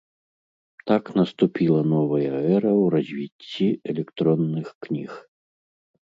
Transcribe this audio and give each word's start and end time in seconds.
Так 0.91 1.03
наступіла 1.19 1.81
новая 1.93 2.23
эра 2.53 2.71
ў 2.71 2.85
развіцці 2.95 3.67
электронных 3.93 4.67
кніг. 4.87 5.11